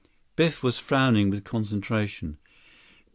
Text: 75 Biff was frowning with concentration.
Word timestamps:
75 0.31 0.35
Biff 0.35 0.63
was 0.63 0.79
frowning 0.79 1.29
with 1.29 1.43
concentration. 1.43 2.39